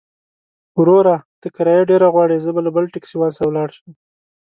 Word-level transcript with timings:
وروره! 0.79 1.15
ته 1.41 1.47
کرايه 1.55 1.83
ډېره 1.89 2.07
غواړې، 2.13 2.37
زه 2.45 2.49
به 2.55 2.61
له 2.65 2.71
بل 2.75 2.85
ټکسيوان 2.93 3.31
سره 3.35 3.47
ولاړ 3.47 3.69
شم. 3.77 3.89